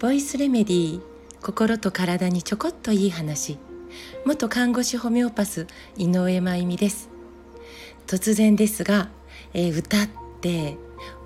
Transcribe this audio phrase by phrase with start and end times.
[0.00, 1.02] ボイスレメディー
[1.40, 3.58] 心と体にちょこっといい話
[4.26, 5.66] 元看護師ホメオパス
[5.96, 7.08] 井上真由美です
[8.06, 9.08] 突然ですが、
[9.54, 10.08] えー、歌っ
[10.42, 10.76] て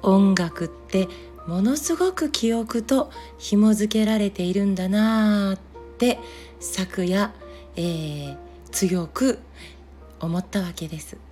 [0.00, 1.08] 音楽って
[1.48, 5.58] ものすごく記憶と紐付けられているんだなーっ
[5.98, 6.20] て
[6.60, 7.34] 昨夜、
[7.74, 8.36] えー、
[8.70, 9.40] 強く
[10.20, 11.31] 思ったわけです。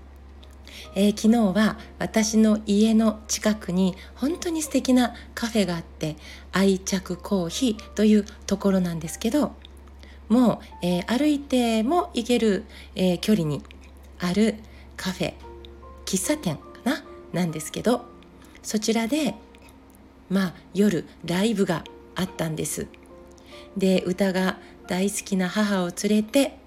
[0.94, 6.16] えー、昨日は私の家の近くに本当に素敵なカフェがあって
[6.52, 9.52] 愛着コーヒーというところなんですけど
[10.28, 13.62] もう、えー、歩いても行ける、えー、距離に
[14.18, 14.56] ある
[14.96, 15.34] カフェ
[16.04, 18.04] 喫茶店かななんですけど
[18.62, 19.34] そちらで
[20.28, 21.84] まあ夜ライブが
[22.14, 22.86] あったんです。
[23.76, 26.58] で歌が大好きな母を連れて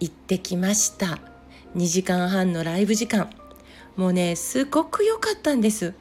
[0.00, 1.31] 行ってきました。
[1.74, 3.30] 2時間半のライブ時間。
[3.96, 5.94] もうねすごく良かったんです。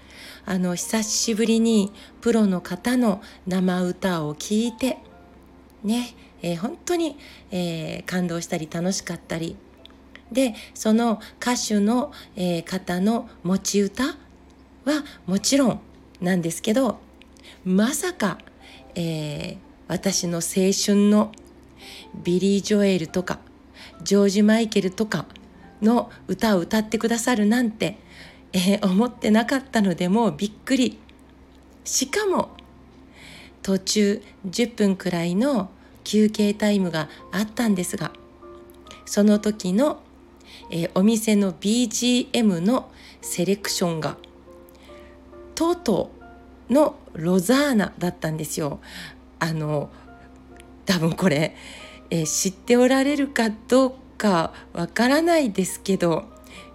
[0.46, 4.98] あの久しぶりにプロの方の生歌を聴いて
[5.84, 7.18] ね、えー、本当に、
[7.52, 9.56] えー、感動したり楽しかったり。
[10.32, 14.14] でその歌手の、えー、方の持ち歌は
[15.26, 15.82] もちろん
[16.22, 17.00] なんですけど
[17.66, 18.38] まさか、
[18.96, 21.34] え私の青春の
[22.24, 23.40] ビリー・ジョエルとか
[24.04, 25.26] ジョージ・マイケルとか
[25.82, 27.98] の歌を歌ってくださるなんて、
[28.54, 31.00] えー、思ってなかったのでもうびっくり
[31.84, 32.52] しかも
[33.64, 35.70] 途中10分くらいの
[36.04, 38.12] 休憩タイムがあったんですが
[39.06, 40.02] その時の、
[40.70, 44.18] えー、お店の BGM のセレクションが
[45.54, 46.12] とうと
[46.70, 48.80] うのロザーナだったんですよ。
[49.40, 49.90] あの
[50.86, 51.56] 多分これ、
[52.10, 56.26] えー、知っておられるかどうかわからないですけど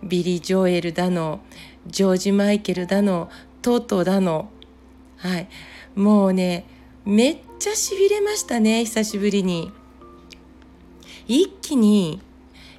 [0.03, 1.41] ビリー・ジョエルだの
[1.87, 3.31] ジョージ・マイケルだの
[3.63, 4.51] トートだの
[5.19, 5.49] はい。
[5.95, 6.67] もうね
[7.05, 9.71] めっちゃしびれましたね久しぶりに。
[11.29, 12.21] 一気に、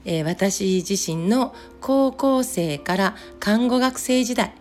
[0.04, 4.54] えー、私自身の高校生から看護学生時代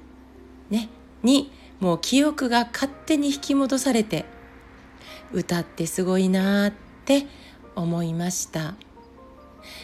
[0.71, 0.88] ね
[1.23, 4.25] にもう記憶が勝手に引き戻されて
[5.33, 6.73] 歌ってすごいなっ
[7.05, 7.27] て
[7.75, 8.86] 思いました。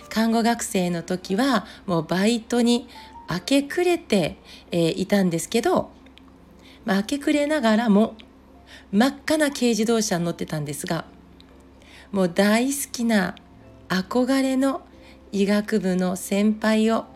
[0.08, 2.88] 看護学生の時はもうバイトに
[3.30, 4.36] 明け暮れて、
[4.70, 5.90] えー、いたんですけど、
[6.84, 8.16] まあ、明け暮れながらも
[8.90, 11.04] 真っ赤な軽自動車に乗ってたんですが
[12.10, 13.34] もう大好きな
[13.88, 14.82] 憧れの
[15.32, 17.06] 医学部の先輩を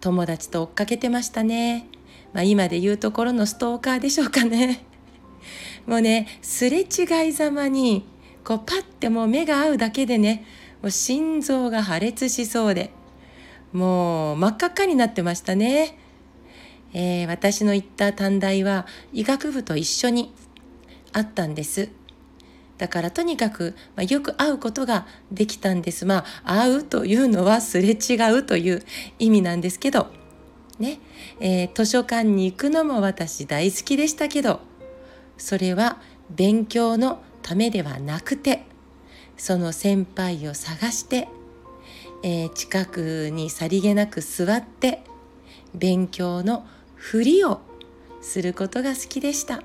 [0.00, 1.86] 友達と追っかけてましたね。
[2.32, 4.84] まあ、今で言うところのストーカーでしょうかね。
[5.86, 8.04] もうねすれ違いざまに
[8.44, 10.44] こうパッてもう目が合うだけでね
[10.82, 12.90] もう心臓が破裂しそうで
[13.72, 15.98] もう真っ赤っかになってましたね、
[16.92, 20.34] えー、私の行った短大は医学部と一緒に
[21.12, 21.88] あったんです。
[22.78, 26.04] だからとにかく、まあ、よく会うことができたんです。
[26.04, 28.82] まあ会うというのはすれ違うという
[29.18, 30.08] 意味なんですけど
[30.78, 30.98] ね、
[31.40, 34.60] えー、図書館に行くのも私大好きでしたけど
[35.38, 35.98] それは
[36.30, 38.64] 勉強のためではなくて
[39.36, 41.28] その先輩を探して、
[42.22, 45.02] えー、近くにさりげなく座って
[45.74, 47.60] 勉強のふりを
[48.22, 49.62] することが好きでした。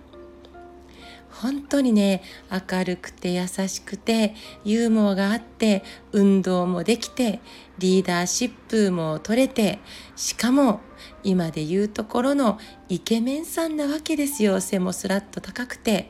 [1.31, 2.21] 本当にね
[2.51, 7.39] 明るくて優しくてユーモアがあって運動もできて
[7.79, 9.79] リーダーシップも取れて
[10.15, 10.81] しかも
[11.23, 12.59] 今で言うところの
[12.89, 14.59] イケメンさんなわけですよ。
[14.61, 16.09] 背もスラッと高くて。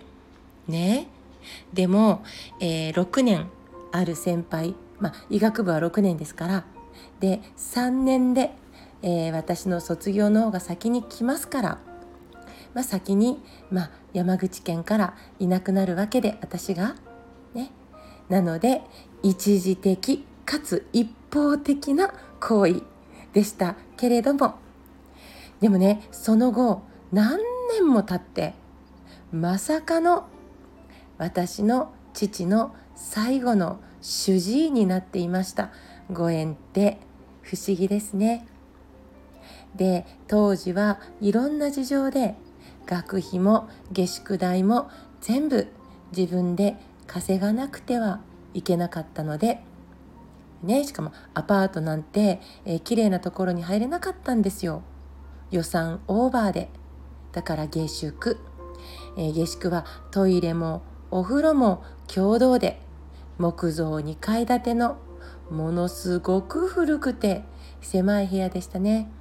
[0.67, 1.07] ね？
[1.73, 2.23] でも、
[2.59, 3.49] えー、6年
[3.91, 6.65] ある先輩、まあ、医学部は6年ですから
[7.19, 8.51] で3年で、
[9.01, 11.77] えー、私の卒業の方が先に来ますから、
[12.73, 16.95] まあ、先に、まあ、山口県からいなくなるわけで私が
[17.53, 17.71] ね。
[18.29, 18.81] なので
[19.23, 22.81] 一時的かつ一方的な行為
[23.33, 24.55] でしたけれども
[25.59, 27.39] でもねその後何
[27.73, 28.53] 年も経って
[29.31, 30.27] まさかの
[31.21, 35.69] 私の父の最後の主治医になっていました。
[36.11, 36.97] ご縁って
[37.43, 38.47] 不思議ですね。
[39.75, 42.33] で当時はいろんな事情で
[42.87, 44.89] 学費も下宿代も
[45.21, 45.67] 全部
[46.17, 46.75] 自分で
[47.05, 48.19] 稼がなくては
[48.55, 49.61] いけなかったので
[50.63, 54.81] ねしかもアパートなんて、えー、綺麗なところに入れなかったんですよ。
[55.51, 56.69] 予算オーバーで。
[57.31, 58.39] だから下宿、
[59.17, 62.81] えー、下宿はトイレもお風呂も共同で
[63.37, 64.97] 木造2階建ての
[65.49, 67.43] ものすごく古くて
[67.81, 69.11] 狭い部屋でしたね。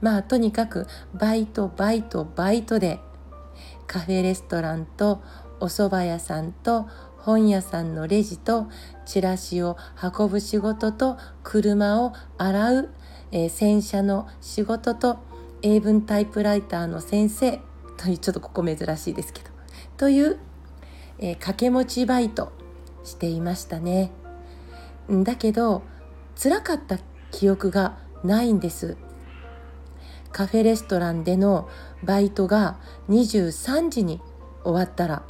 [0.00, 2.98] まあとにかくバイトバイトバイトで
[3.86, 5.22] カフェレストランと
[5.60, 6.88] お蕎麦屋さんと
[7.18, 8.68] 本屋さんのレジと
[9.04, 12.88] チラシを運ぶ仕事と車を洗う、
[13.30, 15.18] えー、洗車の仕事と
[15.62, 17.60] 英文タイプライターの先生
[17.98, 19.50] というちょっとここ珍しいですけど
[19.98, 20.38] という、
[21.20, 22.52] えー、掛け持ちバイト
[23.04, 24.10] していましたね。
[25.08, 25.82] だけど
[26.40, 26.98] 辛かった
[27.30, 28.96] 記憶がないんです。
[30.32, 31.68] カフェレストランでの
[32.02, 32.78] バイトが
[33.08, 34.20] 23時に
[34.64, 35.24] 終わったら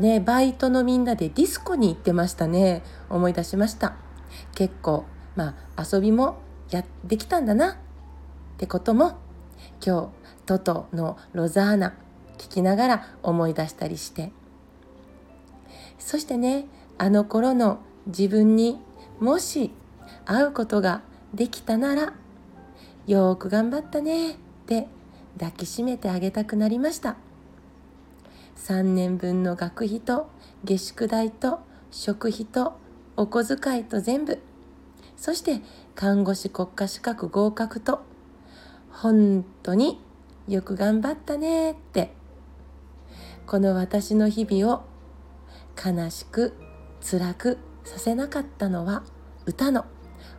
[0.00, 3.96] ねバイトのみんなでディスコに行ってましたね思い出しました
[4.54, 6.38] 結構まあ遊びも
[6.70, 7.76] やってきたんだなっ
[8.58, 9.18] てことも
[9.84, 11.94] 今日トトのロザーナ
[12.38, 14.32] 聞きながら思い出したりして
[15.98, 16.66] そしてね
[16.98, 18.78] あの頃の自分に
[19.20, 19.70] もし
[20.24, 21.02] 会うことが
[21.34, 22.14] できたなら
[23.06, 24.34] よーく頑張ったねっ
[24.66, 24.88] て
[25.38, 27.16] 抱きしめてあげたくなりました。
[28.56, 30.28] 3年分の学費と
[30.64, 31.60] 下宿代と
[31.90, 32.78] 食費と
[33.16, 34.40] お小遣いと全部
[35.16, 35.60] そして
[35.94, 38.00] 看護師国家資格合格と
[38.90, 40.00] 本当に
[40.48, 42.12] よく頑張ったねって
[43.46, 44.84] この私の日々を
[45.76, 46.54] 悲しく
[47.00, 49.04] 辛くさせなかったのは
[49.44, 49.84] 歌の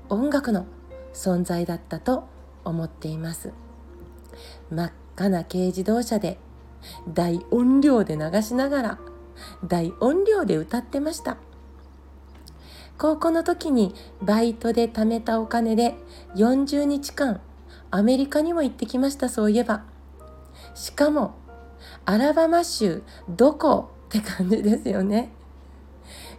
[0.10, 0.66] 音楽の
[1.13, 2.28] 存在だったと
[2.63, 3.54] 思っています。
[4.69, 6.38] 真っ赤な軽自動車で
[7.12, 9.00] 大音量で流しながら
[9.63, 11.38] 大音量で歌ってました。
[12.98, 15.95] 高校の時にバイトで貯めたお金で
[16.36, 17.39] 40日間
[17.92, 19.84] アメリカにも行ってきましたそういえば。
[20.74, 21.36] しかも
[22.06, 25.30] アラバマ州どこって感じですよね。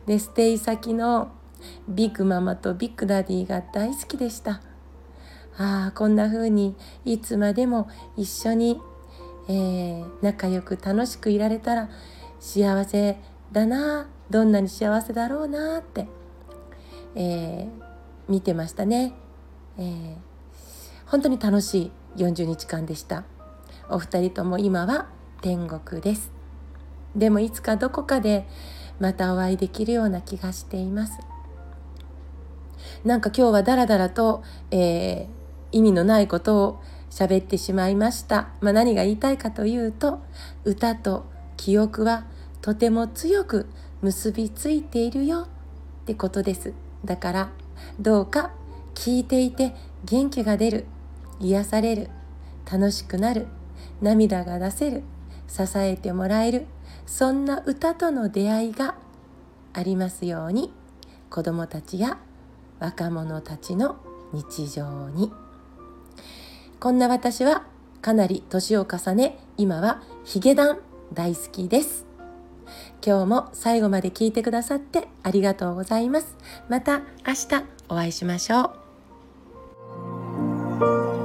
[0.07, 1.31] でステイ先の
[1.89, 4.63] ビッグママとビッグダディが大好きでした。
[5.59, 8.81] ああこんな風にいつまでも一緒に、
[9.49, 11.91] えー、仲良く楽しくいられたら
[12.39, 13.19] 幸せ
[13.51, 16.07] だなどんなに幸せだろうなって、
[17.17, 17.69] えー、
[18.29, 19.15] 見てましたね、
[19.79, 20.17] えー、
[21.07, 23.25] 本当に楽しい40日間でした。
[23.91, 25.09] お二人とも今は
[25.41, 26.38] 天国です。
[27.15, 28.47] でもいつかどこかで
[29.01, 31.19] またお会いできるような気がしています。
[33.05, 35.29] なんか今日はダラダラと、えー、
[35.73, 40.21] 意味のないことを喋ってしまいました、まあ、何が言いたいかというと
[40.65, 41.27] 歌と
[41.57, 42.25] 記憶は
[42.61, 43.67] とても強く
[44.03, 45.47] 結びついているよっ
[46.07, 46.73] てことです。
[47.05, 47.51] だから
[48.01, 48.53] どうか
[48.95, 49.75] 聞いていて
[50.05, 50.87] 元気が出る
[51.41, 52.11] 癒される
[52.71, 53.47] 楽しくなる
[54.01, 55.03] 涙が出せる
[55.47, 56.67] 支えてもらえる
[57.09, 58.95] そんな歌との出会いが
[59.73, 60.73] ありますように。
[61.31, 62.19] 子どもたちや
[62.79, 63.97] 若者たちの
[64.33, 65.33] 日常に。
[66.79, 67.65] こんな私は
[68.03, 70.79] かなり年を重ね今はヒゲダン
[71.13, 72.07] 大好きです。
[73.05, 76.37] 今日も最後まで聞いてくださってありがとうございます。
[76.69, 78.75] また明日お会いしましょ
[81.15, 81.18] う。